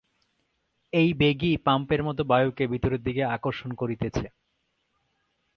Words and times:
এই 0.93 1.09
বেগই 1.13 1.53
পাম্পের 1.57 2.01
মত 2.03 2.17
বায়ুকে 2.21 2.63
ভিতরের 2.67 3.01
দিকে 3.03 3.23
আকর্ষণ 3.27 3.71
করিতেছে। 3.73 4.25